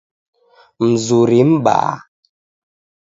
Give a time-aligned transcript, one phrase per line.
[0.87, 1.93] M'zuri M'baa.